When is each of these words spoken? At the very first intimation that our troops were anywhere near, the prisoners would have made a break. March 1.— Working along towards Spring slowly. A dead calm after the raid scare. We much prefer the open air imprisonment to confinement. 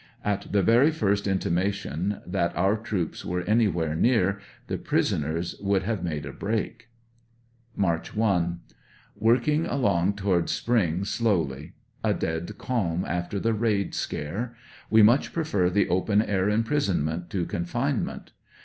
At 0.25 0.47
the 0.51 0.63
very 0.63 0.89
first 0.89 1.27
intimation 1.27 2.21
that 2.25 2.55
our 2.55 2.75
troops 2.75 3.23
were 3.23 3.43
anywhere 3.43 3.93
near, 3.93 4.39
the 4.65 4.79
prisoners 4.79 5.55
would 5.61 5.83
have 5.83 6.03
made 6.03 6.25
a 6.25 6.33
break. 6.33 6.87
March 7.75 8.15
1.— 8.15 8.61
Working 9.29 9.67
along 9.67 10.15
towards 10.15 10.51
Spring 10.51 11.05
slowly. 11.05 11.73
A 12.03 12.15
dead 12.15 12.57
calm 12.57 13.05
after 13.07 13.39
the 13.39 13.53
raid 13.53 13.93
scare. 13.93 14.55
We 14.89 15.03
much 15.03 15.33
prefer 15.33 15.69
the 15.69 15.87
open 15.87 16.23
air 16.23 16.49
imprisonment 16.49 17.29
to 17.29 17.45
confinement. 17.45 18.31